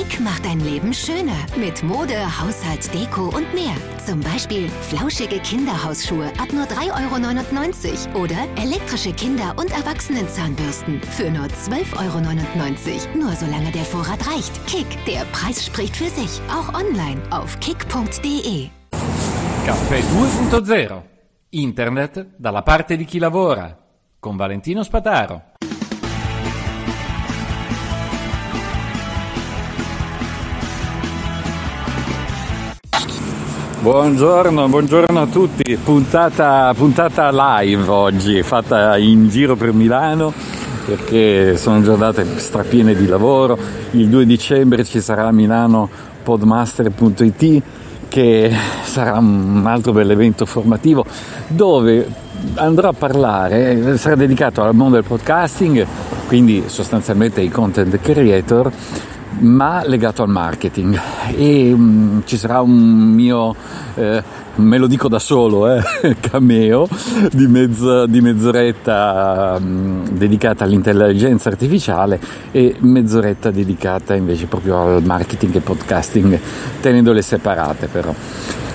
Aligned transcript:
Kick 0.00 0.18
macht 0.20 0.46
dein 0.46 0.60
Leben 0.60 0.94
schöner. 0.94 1.36
Mit 1.56 1.82
Mode, 1.82 2.16
Haushalt, 2.40 2.92
Deko 2.94 3.24
und 3.24 3.52
mehr. 3.52 3.76
Zum 4.06 4.20
Beispiel 4.20 4.68
flauschige 4.88 5.38
Kinderhausschuhe 5.40 6.28
ab 6.38 6.52
nur 6.54 6.64
3,99 6.64 8.14
Euro 8.14 8.22
oder 8.24 8.36
elektrische 8.56 9.12
Kinder- 9.12 9.54
und 9.58 9.70
Erwachsenenzahnbürsten 9.70 11.02
für 11.02 11.30
nur 11.30 11.44
12,99 11.44 11.98
Euro. 11.98 13.18
Nur 13.18 13.32
solange 13.32 13.70
der 13.72 13.84
Vorrat 13.84 14.26
reicht. 14.26 14.66
Kick, 14.66 14.86
der 15.06 15.26
Preis 15.32 15.66
spricht 15.66 15.94
für 15.94 16.08
sich. 16.08 16.40
Auch 16.48 16.72
online 16.72 17.20
auf 17.30 17.60
kick.de. 17.60 18.70
Caffè 19.66 20.00
2.0 20.00 21.02
Internet 21.50 22.26
dalla 22.38 22.62
parte 22.62 22.96
di 22.96 23.04
chi 23.04 23.18
lavora 23.18 23.76
con 24.18 24.36
Valentino 24.36 24.82
Spataro. 24.82 25.49
Buongiorno, 33.80 34.68
buongiorno 34.68 35.22
a 35.22 35.26
tutti, 35.26 35.74
puntata, 35.82 36.70
puntata, 36.74 37.30
live 37.32 37.88
oggi, 37.88 38.42
fatta 38.42 38.98
in 38.98 39.30
giro 39.30 39.56
per 39.56 39.72
Milano 39.72 40.34
perché 40.84 41.56
sono 41.56 41.80
giornate 41.80 42.26
strapiene 42.38 42.94
di 42.94 43.06
lavoro, 43.06 43.56
il 43.92 44.08
2 44.08 44.26
dicembre 44.26 44.84
ci 44.84 45.00
sarà 45.00 45.28
a 45.28 45.32
Milano 45.32 45.88
podmaster.it 46.22 47.62
che 48.08 48.52
sarà 48.82 49.16
un 49.16 49.62
altro 49.64 49.92
bel 49.92 50.10
evento 50.10 50.44
formativo 50.44 51.06
dove 51.48 52.06
andrò 52.56 52.90
a 52.90 52.92
parlare, 52.92 53.96
sarà 53.96 54.14
dedicato 54.14 54.62
al 54.62 54.74
mondo 54.74 54.96
del 54.96 55.04
podcasting, 55.04 55.86
quindi 56.26 56.64
sostanzialmente 56.66 57.40
ai 57.40 57.48
content 57.48 57.98
creator 57.98 58.70
ma 59.40 59.82
legato 59.84 60.22
al 60.22 60.28
marketing. 60.28 60.98
E 61.34 61.72
um, 61.72 62.22
ci 62.24 62.36
sarà 62.36 62.60
un 62.60 62.70
mio 62.70 63.54
eh, 63.94 64.22
me 64.56 64.78
lo 64.78 64.86
dico 64.86 65.08
da 65.08 65.18
solo 65.18 65.72
eh, 65.72 65.82
cameo 66.20 66.88
di, 67.32 67.46
mezzo, 67.46 68.06
di 68.06 68.20
mezz'oretta 68.20 69.56
um, 69.58 70.08
dedicata 70.10 70.64
all'intelligenza 70.64 71.48
artificiale 71.48 72.20
e 72.50 72.76
mezz'oretta 72.78 73.50
dedicata 73.50 74.14
invece 74.14 74.46
proprio 74.46 74.96
al 74.96 75.02
marketing 75.04 75.56
e 75.56 75.60
podcasting 75.60 76.40
tenendole 76.80 77.22
separate 77.22 77.86
però. 77.86 78.14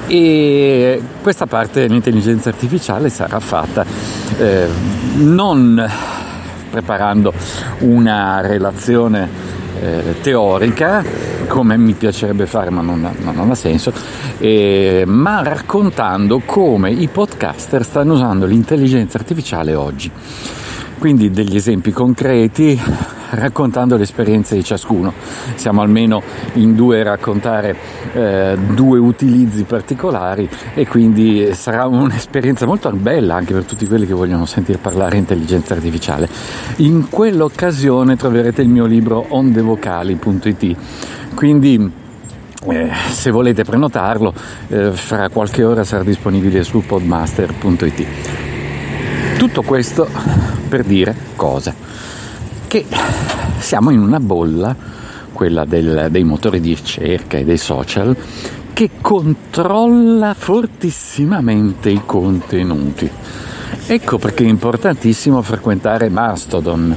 E 0.08 1.02
questa 1.22 1.48
parte 1.48 1.82
dell'intelligenza 1.82 2.50
artificiale 2.50 3.10
sarà 3.10 3.40
fatta 3.40 3.84
eh, 4.38 4.68
non 5.16 5.84
preparando 6.70 7.34
una 7.80 8.42
relazione 8.42 9.55
eh, 9.82 10.16
teorica, 10.22 11.04
come 11.48 11.78
mi 11.78 11.94
piacerebbe 11.94 12.46
fare 12.46 12.70
ma 12.70 12.82
non, 12.82 13.16
non 13.20 13.50
ha 13.50 13.56
senso, 13.56 13.94
eh, 14.40 15.04
ma 15.06 15.42
raccontando 15.44 16.42
come 16.46 16.92
i 16.92 17.08
podcaster 17.08 17.84
stanno 17.84 18.14
usando 18.14 18.46
l'intelligenza 18.46 19.18
artificiale 19.18 19.76
oggi. 19.76 20.12
Quindi 20.98 21.30
degli 21.30 21.56
esempi 21.56 21.92
concreti 21.92 22.80
raccontando 23.32 23.98
le 23.98 24.04
esperienze 24.04 24.56
di 24.56 24.64
ciascuno. 24.64 25.14
Siamo 25.56 25.82
almeno 25.82 26.22
in 26.54 26.76
due 26.76 27.02
a 27.02 27.04
raccontare 27.04 27.76
eh, 28.14 28.58
due 28.74 28.98
utilizzi 28.98 29.64
particolari 29.64 30.50
e 30.74 30.88
quindi 30.88 31.54
sarà 31.54 31.86
un'esperienza 31.86 32.66
molto 32.66 32.90
bella 32.92 33.36
anche 33.36 33.54
per 33.54 33.66
tutti 33.66 33.86
quelli 33.88 34.06
che 34.06 34.14
vogliono 34.14 34.46
sentire 34.46 34.78
parlare 34.78 35.18
intelligenza 35.18 35.74
artificiale. 35.74 36.30
In 36.78 37.10
quell'occasione 37.10 38.16
troverete 38.16 38.62
il 38.62 38.70
mio 38.70 38.86
libro 38.86 39.26
ondevocali.it. 39.30 40.76
Quindi 41.36 42.04
eh, 42.68 42.90
se 43.10 43.32
volete 43.32 43.64
prenotarlo, 43.64 44.34
eh, 44.68 44.92
fra 44.92 45.30
qualche 45.30 45.64
ora 45.64 45.84
sarà 45.84 46.04
disponibile 46.04 46.64
su 46.64 46.84
podmaster.it. 46.86 48.06
Tutto 49.38 49.62
questo 49.62 50.08
per 50.68 50.84
dire 50.84 51.16
cosa? 51.36 51.74
Che 52.68 52.86
siamo 53.60 53.92
in 53.92 54.00
una 54.00 54.20
bolla, 54.20 54.76
quella 55.32 55.66
del, 55.66 56.08
dei 56.10 56.24
motori 56.24 56.60
di 56.60 56.74
ricerca 56.74 57.38
e 57.38 57.44
dei 57.44 57.58
social, 57.58 58.16
che 58.74 58.90
controlla 59.00 60.34
fortissimamente 60.34 61.90
i 61.90 62.02
contenuti. 62.06 63.10
Ecco 63.88 64.18
perché 64.18 64.44
è 64.44 64.48
importantissimo 64.48 65.42
frequentare 65.42 66.10
Mastodon 66.10 66.96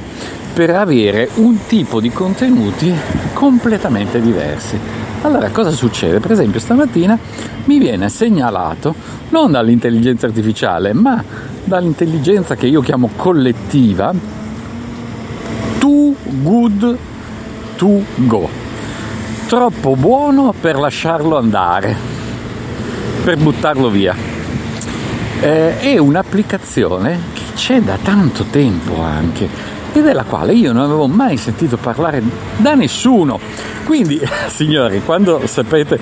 per 0.53 0.71
avere 0.71 1.29
un 1.35 1.59
tipo 1.67 2.01
di 2.01 2.09
contenuti 2.09 2.93
completamente 3.33 4.19
diversi. 4.19 4.77
Allora 5.21 5.49
cosa 5.49 5.71
succede? 5.71 6.19
Per 6.19 6.31
esempio 6.31 6.59
stamattina 6.59 7.17
mi 7.65 7.77
viene 7.77 8.07
segnalato 8.09 8.95
non 9.29 9.51
dall'intelligenza 9.51 10.27
artificiale 10.27 10.93
ma 10.93 11.23
dall'intelligenza 11.63 12.55
che 12.55 12.67
io 12.67 12.81
chiamo 12.81 13.09
collettiva 13.15 14.13
too 15.77 16.15
good 16.23 16.97
to 17.75 18.03
go 18.15 18.49
troppo 19.47 19.95
buono 19.95 20.53
per 20.59 20.77
lasciarlo 20.77 21.37
andare 21.37 21.95
per 23.23 23.37
buttarlo 23.37 23.89
via 23.89 24.15
eh, 25.41 25.79
è 25.79 25.97
un'applicazione 25.97 27.19
che 27.33 27.41
c'è 27.55 27.81
da 27.81 27.97
tanto 28.01 28.45
tempo 28.49 29.01
anche 29.01 29.77
e 29.91 30.01
della 30.01 30.23
quale 30.23 30.53
io 30.53 30.71
non 30.71 30.83
avevo 30.83 31.07
mai 31.07 31.37
sentito 31.37 31.77
parlare 31.77 32.21
da 32.57 32.75
nessuno. 32.75 33.39
Quindi, 33.89 34.21
signori, 34.53 35.01
quando 35.03 35.47
sapete, 35.47 35.99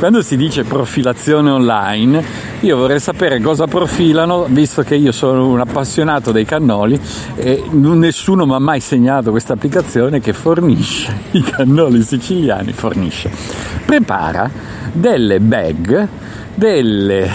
quando 0.00 0.22
si 0.22 0.36
dice 0.36 0.64
profilazione 0.64 1.50
online, 1.50 2.20
io 2.62 2.76
vorrei 2.76 2.98
sapere 2.98 3.40
cosa 3.40 3.68
profilano, 3.68 4.46
visto 4.48 4.82
che 4.82 4.96
io 4.96 5.12
sono 5.12 5.46
un 5.46 5.60
appassionato 5.60 6.32
dei 6.32 6.44
cannoli 6.44 7.00
e 7.36 7.62
nessuno 7.70 8.44
mi 8.44 8.54
ha 8.54 8.58
mai 8.58 8.80
segnato 8.80 9.30
questa 9.30 9.52
applicazione 9.52 10.18
che 10.18 10.32
fornisce 10.32 11.16
i 11.30 11.40
cannoli 11.42 12.02
siciliani, 12.02 12.72
fornisce, 12.72 13.30
prepara 13.86 14.50
delle 14.90 15.38
bag, 15.38 16.08
delle 16.56 17.30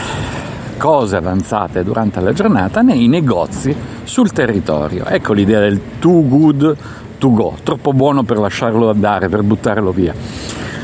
cose 0.76 1.16
avanzate 1.16 1.82
durante 1.82 2.20
la 2.20 2.34
giornata 2.34 2.82
nei 2.82 3.08
negozi 3.08 3.74
sul 4.04 4.34
territorio. 4.34 5.06
Ecco 5.06 5.32
l'idea 5.32 5.62
del 5.62 5.80
too 6.00 6.28
good 6.28 6.76
to 7.24 7.32
go, 7.32 7.56
troppo 7.64 7.94
buono 7.94 8.24
per 8.24 8.38
lasciarlo 8.38 8.90
andare, 8.90 9.30
per 9.30 9.44
buttarlo 9.44 9.92
via. 9.92 10.14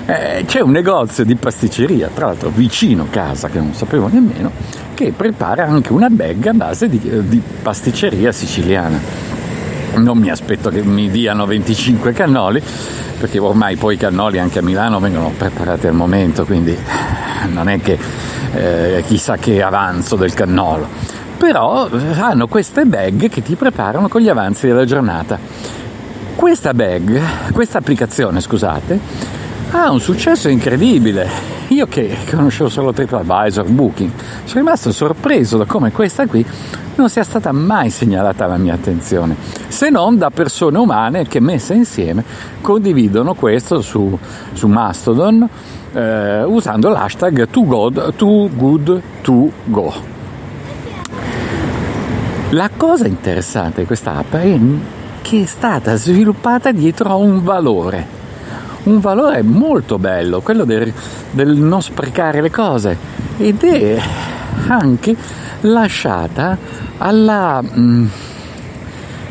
Eh, 0.05 0.45
c'è 0.45 0.61
un 0.61 0.71
negozio 0.71 1.25
di 1.25 1.35
pasticceria, 1.35 2.09
tra 2.13 2.27
l'altro 2.27 2.49
vicino 2.49 3.07
casa, 3.09 3.49
che 3.49 3.59
non 3.59 3.73
sapevo 3.73 4.07
nemmeno, 4.07 4.49
che 4.93 5.11
prepara 5.11 5.65
anche 5.65 5.91
una 5.91 6.07
bag 6.09 6.47
a 6.47 6.53
base 6.53 6.87
di, 6.87 6.97
di 7.27 7.41
pasticceria 7.61 8.31
siciliana. 8.31 8.97
Non 9.95 10.17
mi 10.17 10.29
aspetto 10.29 10.69
che 10.69 10.81
mi 10.81 11.09
diano 11.09 11.45
25 11.45 12.13
cannoli, 12.13 12.63
perché 13.19 13.37
ormai 13.37 13.75
poi 13.75 13.95
i 13.95 13.97
cannoli 13.97 14.39
anche 14.39 14.59
a 14.59 14.61
Milano 14.61 15.01
vengono 15.01 15.33
preparati 15.37 15.87
al 15.87 15.93
momento, 15.93 16.45
quindi 16.45 16.73
non 17.51 17.67
è 17.67 17.81
che 17.81 17.99
eh, 18.53 19.03
chissà 19.05 19.35
che 19.35 19.61
avanzo 19.61 20.15
del 20.15 20.33
cannolo. 20.33 20.87
Però 21.37 21.89
eh, 21.89 22.17
hanno 22.17 22.47
queste 22.47 22.85
bag 22.85 23.27
che 23.27 23.41
ti 23.41 23.55
preparano 23.55 24.07
con 24.07 24.21
gli 24.21 24.29
avanzi 24.29 24.67
della 24.67 24.85
giornata. 24.85 25.58
Questa 26.39 26.73
bag, 26.73 27.51
questa 27.51 27.79
applicazione, 27.79 28.39
scusate, 28.39 28.97
ha 29.71 29.91
un 29.91 29.99
successo 29.99 30.47
incredibile. 30.47 31.27
Io 31.67 31.85
che 31.85 32.15
conoscevo 32.29 32.69
solo 32.69 32.93
TripAdvisor, 32.93 33.69
Booking, 33.69 34.09
sono 34.45 34.61
rimasto 34.61 34.93
sorpreso 34.93 35.57
da 35.57 35.65
come 35.65 35.91
questa 35.91 36.27
qui 36.27 36.45
non 36.95 37.09
sia 37.09 37.23
stata 37.23 37.51
mai 37.51 37.89
segnalata 37.89 38.45
alla 38.45 38.55
mia 38.55 38.73
attenzione, 38.73 39.35
se 39.67 39.89
non 39.89 40.17
da 40.17 40.29
persone 40.29 40.77
umane 40.77 41.27
che 41.27 41.41
messe 41.41 41.73
insieme 41.73 42.23
condividono 42.61 43.33
questo 43.33 43.81
su, 43.81 44.17
su 44.53 44.67
Mastodon 44.67 45.45
eh, 45.91 46.43
usando 46.43 46.87
l'hashtag 46.87 47.49
to. 47.49 47.91
La 52.51 52.69
cosa 52.77 53.07
interessante 53.07 53.81
di 53.81 53.85
questa 53.85 54.15
app 54.15 54.35
è 54.35 54.57
che 55.29 55.43
è 55.43 55.45
stata 55.45 55.95
sviluppata 55.95 56.71
dietro 56.71 57.11
a 57.11 57.15
un 57.15 57.43
valore, 57.43 58.03
un 58.85 58.99
valore 58.99 59.43
molto 59.43 59.99
bello, 59.99 60.41
quello 60.41 60.65
del, 60.65 60.91
del 61.29 61.49
non 61.49 61.83
sprecare 61.83 62.41
le 62.41 62.49
cose. 62.49 62.97
Ed 63.37 63.63
è 63.63 64.01
anche 64.69 65.15
lasciata 65.61 66.57
alla 66.97 67.61
mh, 67.61 67.79
mm, 67.79 68.05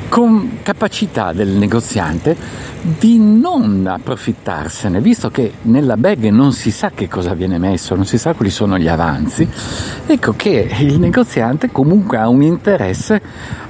con 0.09 0.59
capacità 0.63 1.33
del 1.33 1.49
negoziante 1.49 2.37
di 2.81 3.19
non 3.19 3.87
approfittarsene, 3.87 5.01
visto 5.01 5.31
che 5.31 5.53
nella 5.63 5.97
bag 5.97 6.29
non 6.29 6.53
si 6.53 6.71
sa 6.71 6.91
che 6.95 7.09
cosa 7.09 7.35
viene 7.35 7.59
messo, 7.59 7.95
non 7.95 8.07
si 8.07 8.19
sa 8.19 8.35
quali 8.35 8.51
sono 8.51 8.79
gli 8.79 8.89
avanzi, 8.89 9.49
ecco 10.07 10.35
che 10.37 10.75
il 10.79 10.99
negoziante 10.99 11.71
comunque 11.71 12.19
ha 12.19 12.29
un 12.29 12.43
interesse 12.43 13.21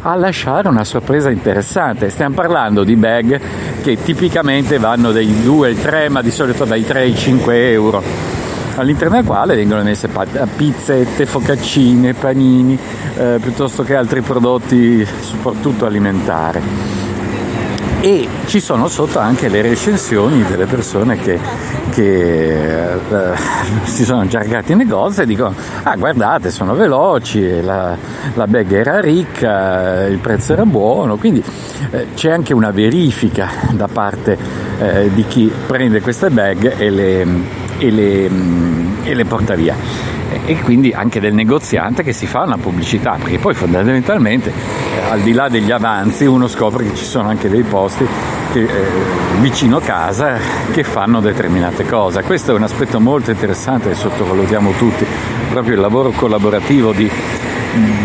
a 0.02 0.14
lasciare 0.14 0.68
una 0.68 0.84
sorpresa 0.84 1.30
interessante. 1.30 2.10
Stiamo 2.10 2.34
parlando 2.34 2.84
di 2.84 2.96
bag 2.96 3.40
che 3.82 4.02
tipicamente 4.02 4.78
vanno 4.78 5.10
dai 5.10 5.42
2 5.42 5.68
ai 5.68 5.80
3, 5.80 6.08
ma 6.08 6.22
di 6.22 6.30
solito 6.30 6.64
dai 6.64 6.84
3 6.84 7.00
ai 7.00 7.16
5 7.16 7.70
euro 7.72 8.37
all'interno 8.78 9.16
del 9.16 9.24
quale 9.24 9.54
vengono 9.56 9.82
messe 9.82 10.08
pizzette, 10.56 11.26
focaccine, 11.26 12.14
panini, 12.14 12.78
eh, 13.16 13.38
piuttosto 13.40 13.82
che 13.82 13.94
altri 13.94 14.20
prodotti 14.20 15.06
soprattutto 15.20 15.84
alimentari. 15.84 16.60
E 18.00 18.28
ci 18.46 18.60
sono 18.60 18.86
sotto 18.86 19.18
anche 19.18 19.48
le 19.48 19.60
recensioni 19.60 20.44
delle 20.44 20.66
persone 20.66 21.16
che, 21.18 21.36
che 21.90 22.92
eh, 22.92 22.98
si 23.82 24.04
sono 24.04 24.24
già 24.28 24.38
recati 24.38 24.70
in 24.70 24.78
negozio 24.78 25.24
e 25.24 25.26
dicono 25.26 25.52
ah 25.82 25.96
guardate 25.96 26.52
sono 26.52 26.74
veloci, 26.74 27.60
la, 27.60 27.96
la 28.34 28.46
bag 28.46 28.72
era 28.72 29.00
ricca, 29.00 30.06
il 30.06 30.18
prezzo 30.18 30.52
era 30.52 30.64
buono, 30.64 31.16
quindi 31.16 31.42
eh, 31.90 32.06
c'è 32.14 32.30
anche 32.30 32.54
una 32.54 32.70
verifica 32.70 33.48
da 33.72 33.88
parte 33.88 34.38
eh, 34.78 35.10
di 35.12 35.26
chi 35.26 35.50
prende 35.66 36.00
queste 36.00 36.30
bag 36.30 36.78
e 36.78 36.90
le, 36.90 37.26
e 37.78 37.90
le, 37.90 38.30
e 39.04 39.14
le 39.14 39.24
porta 39.24 39.54
via 39.54 39.74
e 40.44 40.60
quindi 40.60 40.92
anche 40.92 41.20
del 41.20 41.34
negoziante 41.34 42.02
che 42.02 42.12
si 42.12 42.26
fa 42.26 42.42
una 42.42 42.58
pubblicità, 42.58 43.16
perché 43.20 43.38
poi 43.38 43.54
fondamentalmente 43.54 44.50
eh, 44.50 45.10
al 45.10 45.20
di 45.20 45.32
là 45.32 45.48
degli 45.48 45.70
avanzi 45.70 46.26
uno 46.26 46.48
scopre 46.48 46.84
che 46.84 46.94
ci 46.94 47.04
sono 47.04 47.28
anche 47.28 47.48
dei 47.48 47.62
posti 47.62 48.06
che, 48.52 48.60
eh, 48.60 48.68
vicino 49.40 49.78
casa 49.78 50.38
che 50.70 50.84
fanno 50.84 51.20
determinate 51.20 51.84
cose. 51.86 52.22
Questo 52.22 52.52
è 52.52 52.54
un 52.54 52.62
aspetto 52.62 53.00
molto 53.00 53.30
interessante 53.30 53.88
che 53.88 53.94
sottovalutiamo 53.94 54.72
tutti, 54.72 55.04
proprio 55.50 55.74
il 55.74 55.80
lavoro 55.80 56.10
collaborativo 56.10 56.92
di, 56.92 57.10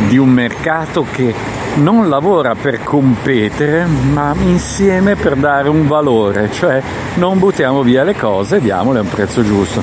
di 0.07 0.17
un 0.17 0.29
mercato 0.29 1.05
che 1.11 1.33
non 1.75 2.07
lavora 2.07 2.53
per 2.53 2.83
competere, 2.83 3.85
ma 3.85 4.35
insieme 4.43 5.15
per 5.15 5.35
dare 5.35 5.69
un 5.69 5.87
valore, 5.87 6.51
cioè 6.51 6.81
non 7.15 7.39
buttiamo 7.39 7.81
via 7.81 8.03
le 8.03 8.15
cose, 8.15 8.59
diamole 8.59 8.99
a 8.99 9.01
un 9.01 9.09
prezzo 9.09 9.43
giusto. 9.43 9.81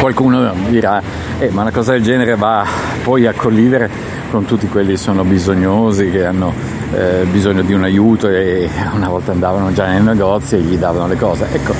Qualcuno 0.00 0.52
dirà, 0.68 1.00
eh, 1.38 1.50
ma 1.50 1.60
una 1.60 1.70
cosa 1.70 1.92
del 1.92 2.02
genere 2.02 2.34
va 2.34 2.66
poi 3.04 3.26
a 3.26 3.32
collidere 3.32 3.88
con 4.32 4.44
tutti 4.44 4.66
quelli 4.66 4.92
che 4.92 4.96
sono 4.96 5.22
bisognosi, 5.22 6.10
che 6.10 6.24
hanno 6.24 6.52
eh, 6.92 7.26
bisogno 7.30 7.62
di 7.62 7.72
un 7.74 7.84
aiuto 7.84 8.28
e 8.28 8.68
una 8.94 9.08
volta 9.08 9.30
andavano 9.30 9.72
già 9.72 9.86
nei 9.86 10.02
negozi 10.02 10.56
e 10.56 10.60
gli 10.60 10.76
davano 10.76 11.06
le 11.06 11.16
cose. 11.16 11.46
Ecco, 11.52 11.74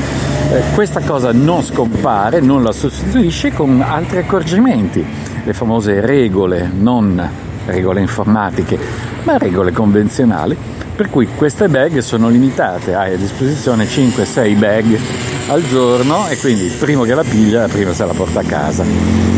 eh, 0.52 0.62
questa 0.74 1.00
cosa 1.00 1.32
non 1.32 1.62
scompare, 1.64 2.40
non 2.40 2.62
la 2.62 2.72
sostituisce 2.72 3.52
con 3.52 3.82
altri 3.84 4.18
accorgimenti, 4.18 5.04
le 5.42 5.52
famose 5.52 6.00
regole 6.00 6.70
non 6.72 7.50
regole 7.66 8.00
informatiche, 8.00 8.78
ma 9.24 9.38
regole 9.38 9.72
convenzionali, 9.72 10.56
per 10.94 11.08
cui 11.08 11.26
queste 11.34 11.68
bag 11.68 11.98
sono 11.98 12.28
limitate, 12.28 12.94
hai 12.94 13.14
a 13.14 13.16
disposizione 13.16 13.84
5-6 13.84 14.58
bag 14.58 14.98
al 15.48 15.66
giorno 15.66 16.28
e 16.28 16.36
quindi 16.38 16.64
il 16.64 16.72
primo 16.72 17.02
che 17.04 17.14
la 17.14 17.24
piglia, 17.24 17.66
prima 17.66 17.92
se 17.92 18.04
la 18.04 18.12
porta 18.12 18.40
a 18.40 18.44
casa, 18.44 18.84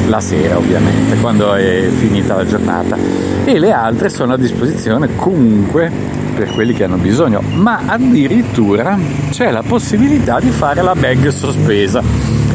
la 0.06 0.20
sera 0.20 0.56
ovviamente, 0.56 1.16
quando 1.20 1.54
è 1.54 1.88
finita 1.96 2.34
la 2.34 2.46
giornata, 2.46 2.96
e 3.44 3.58
le 3.58 3.72
altre 3.72 4.08
sono 4.08 4.34
a 4.34 4.36
disposizione 4.36 5.14
comunque 5.16 5.90
per 6.34 6.50
quelli 6.50 6.74
che 6.74 6.84
hanno 6.84 6.96
bisogno, 6.96 7.40
ma 7.40 7.82
addirittura 7.86 8.98
c'è 9.30 9.50
la 9.50 9.62
possibilità 9.62 10.40
di 10.40 10.50
fare 10.50 10.82
la 10.82 10.94
bag 10.94 11.28
sospesa. 11.28 12.02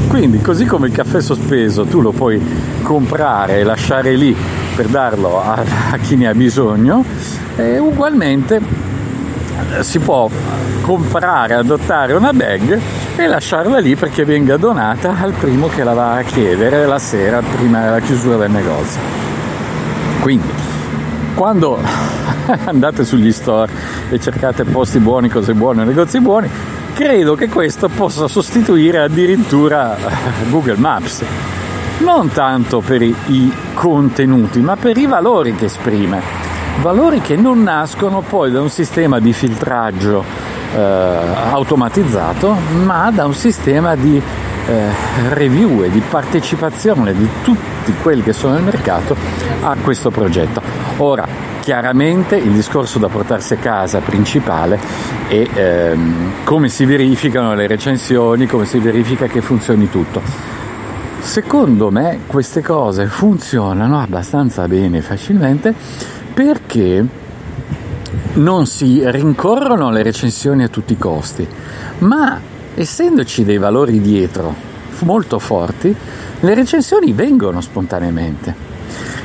Quindi 0.08 0.42
così 0.42 0.66
come 0.66 0.88
il 0.88 0.94
caffè 0.94 1.22
sospeso 1.22 1.86
tu 1.86 2.02
lo 2.02 2.12
puoi 2.12 2.42
comprare 2.82 3.60
e 3.60 3.64
lasciare 3.64 4.16
lì 4.16 4.36
per 4.80 4.88
darlo 4.88 5.42
a, 5.42 5.62
a 5.92 5.98
chi 5.98 6.16
ne 6.16 6.30
ha 6.30 6.34
bisogno, 6.34 7.04
e 7.58 7.80
ugualmente 7.80 8.62
eh, 9.78 9.84
si 9.84 10.00
può 10.00 10.30
comprare, 10.84 11.56
adottare 11.56 12.14
una 12.14 12.32
bag 12.32 12.80
e 13.18 13.28
lasciarla 13.28 13.80
lì 13.80 13.98
perché 13.98 14.24
venga 14.24 14.56
donata 14.56 15.18
al 15.20 15.34
primo 15.34 15.68
che 15.68 15.84
la 15.84 15.92
va 15.92 16.14
a 16.14 16.22
chiedere 16.22 16.86
la 16.86 16.98
sera 16.98 17.42
prima 17.42 17.82
della 17.84 18.00
chiusura 18.00 18.38
del 18.38 18.52
negozio. 18.52 19.02
Quindi, 20.22 20.48
quando 21.36 21.78
andate 22.64 23.04
sugli 23.04 23.34
store 23.34 23.70
e 24.10 24.18
cercate 24.18 24.64
posti 24.64 25.00
buoni, 25.00 25.28
cose 25.28 25.54
buone, 25.54 25.84
negozi 25.84 26.22
buoni, 26.22 26.50
credo 26.94 27.36
che 27.36 27.50
questo 27.50 27.90
possa 27.90 28.30
sostituire 28.30 29.00
addirittura 29.00 29.98
Google 30.50 30.78
Maps 30.78 31.24
non 32.00 32.30
tanto 32.30 32.80
per 32.82 33.02
i 33.02 33.54
contenuti, 33.74 34.60
ma 34.60 34.76
per 34.76 34.98
i 34.98 35.06
valori 35.06 35.56
che 35.56 35.66
esprime. 35.66 36.22
Valori 36.82 37.20
che 37.22 37.36
non 37.36 37.62
nascono 37.64 38.22
poi 38.22 38.52
da 38.52 38.62
un 38.62 38.70
sistema 38.70 39.20
di 39.20 39.34
filtraggio 39.34 40.24
eh, 40.74 40.80
automatizzato, 40.80 42.56
ma 42.84 43.12
da 43.12 43.26
un 43.26 43.34
sistema 43.34 43.96
di 43.96 44.22
eh, 44.68 44.90
review 45.30 45.84
e 45.84 45.90
di 45.90 46.02
partecipazione 46.08 47.14
di 47.14 47.28
tutti 47.42 47.94
quelli 48.02 48.22
che 48.22 48.34
sono 48.34 48.54
nel 48.54 48.64
mercato 48.64 49.16
a 49.62 49.76
questo 49.82 50.10
progetto. 50.10 50.62
Ora, 50.98 51.28
chiaramente 51.60 52.38
il 52.38 52.52
discorso 52.52 52.98
da 52.98 53.10
portarsi 53.10 53.54
a 53.54 53.58
casa 53.58 54.00
principale 54.00 54.80
è 55.28 55.48
ehm, 55.54 56.32
come 56.44 56.70
si 56.70 56.86
verificano 56.86 57.54
le 57.56 57.68
recensioni, 57.68 58.48
come 58.48 58.66
si 58.66 58.80
verifica 58.80 59.28
che 59.28 59.42
funzioni 59.42 59.90
tutto. 59.90 60.59
Secondo 61.20 61.92
me 61.92 62.22
queste 62.26 62.62
cose 62.62 63.06
funzionano 63.06 64.00
abbastanza 64.00 64.68
bene 64.68 65.02
facilmente 65.02 65.74
perché 66.34 67.06
non 68.34 68.66
si 68.66 69.02
rincorrono 69.10 69.92
le 69.92 70.04
recensioni 70.04 70.64
a 70.64 70.70
tutti 70.70 70.94
i 70.94 70.98
costi, 70.98 71.48
ma 72.00 72.40
essendoci 72.74 73.44
dei 73.44 73.58
valori 73.58 74.02
dietro 74.02 74.68
molto 75.02 75.40
forti, 75.40 75.96
le 76.40 76.54
recensioni 76.54 77.14
vengono 77.14 77.62
spontaneamente. 77.62 78.69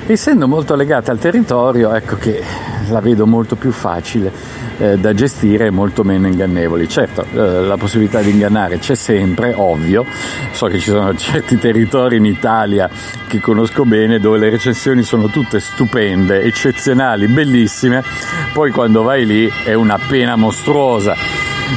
Essendo 0.06 0.46
molto 0.46 0.75
legate 0.75 1.11
al 1.11 1.19
territorio, 1.19 1.94
ecco 1.94 2.16
che 2.16 2.43
la 2.88 3.00
vedo 3.00 3.26
molto 3.26 3.56
più 3.56 3.70
facile 3.72 4.31
eh, 4.78 4.99
da 4.99 5.14
gestire 5.14 5.66
e 5.66 5.70
molto 5.70 6.05
meno 6.05 6.26
ingannevoli. 6.26 6.88
Certo, 6.88 7.25
eh, 7.32 7.62
la 7.62 7.76
possibilità 7.76 8.20
di 8.20 8.31
ingannare 8.31 8.78
c'è 8.78 8.94
sempre, 8.94 9.55
ovvio. 9.56 10.05
So 10.52 10.66
che 10.66 10.78
ci 10.78 10.90
sono 10.90 11.14
certi 11.16 11.58
territori 11.58 12.16
in 12.16 12.26
Italia 12.26 12.88
che 13.26 13.40
conosco 13.40 13.84
bene 13.84 14.20
dove 14.20 14.38
le 14.38 14.50
recensioni 14.50 15.02
sono 15.02 15.28
tutte 15.28 15.61
stupende, 15.61 16.43
eccezionali, 16.43 17.26
bellissime. 17.26 18.02
Poi 18.52 18.70
quando 18.70 19.02
vai 19.02 19.25
lì 19.25 19.50
è 19.64 19.75
una 19.75 19.99
pena 19.99 20.37
mostruosa 20.37 21.14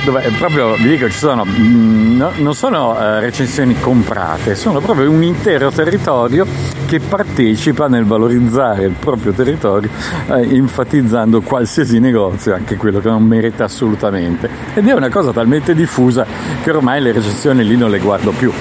dove 0.03 0.31
proprio 0.37 0.75
vi 0.75 0.89
dico 0.89 1.09
ci 1.09 1.17
sono 1.17 1.45
mm, 1.45 2.17
no, 2.17 2.31
non 2.37 2.53
sono 2.53 2.91
uh, 2.91 3.19
recensioni 3.19 3.79
comprate 3.79 4.55
sono 4.55 4.79
proprio 4.79 5.09
un 5.09 5.23
intero 5.23 5.71
territorio 5.71 6.45
che 6.85 6.99
partecipa 6.99 7.87
nel 7.87 8.05
valorizzare 8.05 8.85
il 8.85 8.95
proprio 8.97 9.33
territorio 9.33 9.89
uh, 10.27 10.33
enfatizzando 10.33 11.41
qualsiasi 11.41 11.99
negozio 11.99 12.53
anche 12.53 12.77
quello 12.77 12.99
che 12.99 13.09
non 13.09 13.23
merita 13.23 13.65
assolutamente. 13.65 14.49
Ed 14.73 14.87
è 14.87 14.93
una 14.93 15.09
cosa 15.09 15.31
talmente 15.31 15.75
diffusa 15.75 16.25
che 16.63 16.71
ormai 16.71 17.01
le 17.01 17.11
recensioni 17.11 17.63
lì 17.63 17.75
non 17.75 17.89
le 17.89 17.99
guardo 17.99 18.31
più. 18.31 18.51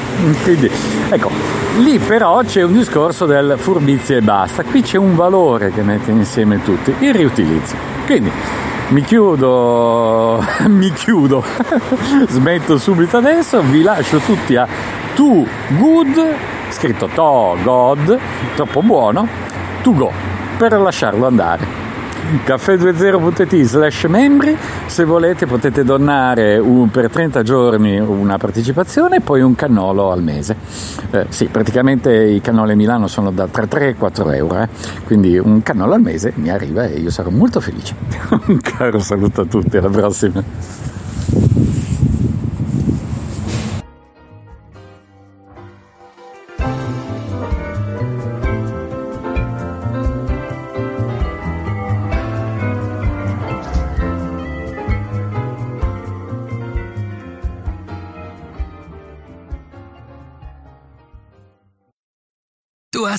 Quindi 0.42 0.70
ecco 1.08 1.30
lì 1.78 1.99
però 1.99 2.42
c'è 2.42 2.62
un 2.62 2.72
discorso 2.72 3.26
del 3.26 3.54
furbizia 3.56 4.16
e 4.16 4.22
basta. 4.22 4.62
Qui 4.64 4.82
c'è 4.82 4.99
un 4.99 5.14
valore 5.14 5.70
che 5.70 5.82
mette 5.82 6.10
insieme 6.10 6.62
tutti 6.62 6.92
il 6.99 7.14
riutilizzo. 7.14 7.75
Quindi 8.06 8.30
mi 8.88 9.02
chiudo, 9.02 10.44
mi 10.68 10.92
chiudo, 10.92 11.44
smetto 12.28 12.78
subito 12.78 13.16
adesso, 13.16 13.60
vi 13.62 13.82
lascio 13.82 14.18
tutti 14.18 14.54
a 14.56 14.66
To 15.14 15.46
Good, 15.78 16.34
scritto 16.70 17.08
To 17.12 17.56
God, 17.62 18.18
troppo 18.54 18.82
buono, 18.82 19.26
To 19.82 19.92
Go, 19.92 20.12
per 20.56 20.72
lasciarlo 20.72 21.26
andare 21.26 21.85
caffè20.it 22.45 23.62
slash 23.62 24.04
membri. 24.04 24.56
Se 24.87 25.04
volete 25.04 25.47
potete 25.47 25.85
donare 25.85 26.59
un, 26.59 26.90
per 26.90 27.11
30 27.11 27.42
giorni 27.42 27.99
una 27.99 28.37
partecipazione 28.38 29.16
e 29.16 29.21
poi 29.21 29.40
un 29.40 29.54
cannolo 29.54 30.11
al 30.11 30.23
mese. 30.23 30.56
Eh, 31.11 31.26
sì 31.28 31.47
praticamente 31.47 32.12
i 32.12 32.40
cannoli 32.40 32.73
a 32.73 32.76
Milano 32.76 33.06
sono 33.06 33.30
da 33.30 33.47
tra 33.47 33.66
3 33.66 33.88
e 33.88 33.95
4 33.95 34.30
euro 34.33 34.61
eh? 34.61 34.68
quindi 35.04 35.38
un 35.38 35.62
cannolo 35.62 35.95
al 35.95 36.00
mese 36.00 36.33
mi 36.37 36.50
arriva 36.50 36.85
e 36.87 36.99
io 36.99 37.11
sarò 37.11 37.30
molto 37.30 37.61
felice. 37.61 37.95
Un 38.47 38.59
caro 38.61 38.99
saluto 38.99 39.42
a 39.42 39.45
tutti 39.45 39.76
alla 39.76 39.88
prossima 39.88 40.42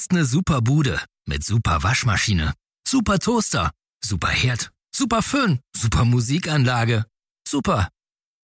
hast 0.08 0.12
eine 0.12 0.26
super 0.26 0.62
Bude 0.62 1.02
mit 1.28 1.44
super 1.44 1.84
Waschmaschine, 1.84 2.54
super 2.88 3.20
Toaster, 3.20 3.72
super 4.02 4.30
Herd, 4.30 4.72
super 4.96 5.22
Föhn, 5.22 5.60
super 5.76 6.06
Musikanlage. 6.06 7.06
Super. 7.46 7.90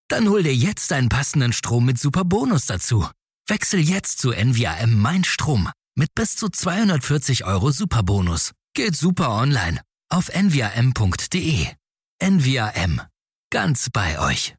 Dann 0.09 0.27
hol 0.27 0.43
dir 0.43 0.53
jetzt 0.53 0.91
deinen 0.91 1.07
passenden 1.07 1.53
Strom 1.53 1.85
mit 1.85 1.97
super 1.97 2.25
Bonus 2.25 2.65
dazu. 2.65 3.07
Wechsel 3.47 3.79
jetzt 3.79 4.19
zu 4.19 4.31
NVAM 4.31 4.99
Mein 4.99 5.23
Strom 5.23 5.69
mit 5.95 6.13
bis 6.15 6.35
zu 6.35 6.49
240 6.49 7.45
Euro 7.45 7.71
Superbonus. 7.71 8.51
Geht 8.75 8.97
super 8.97 9.29
online 9.29 9.79
auf 10.09 10.29
nvam.de. 10.33 11.67
NVAM. 12.21 13.01
Ganz 13.51 13.89
bei 13.89 14.19
euch. 14.19 14.51